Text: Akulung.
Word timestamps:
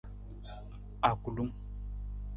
Akulung. 1.09 1.51